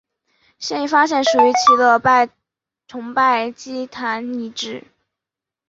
[0.57, 1.99] 现已发现属于其的
[2.87, 4.85] 崇拜祭坛遗址。